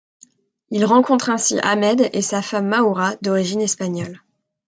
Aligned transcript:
Il 0.71 0.83
rencontre 0.85 1.29
ainsi 1.29 1.59
Hamed 1.61 2.09
et 2.11 2.23
sa 2.23 2.41
femme 2.41 2.65
Maoura, 2.65 3.15
d'origine 3.21 3.61
espagnole. 3.61 4.19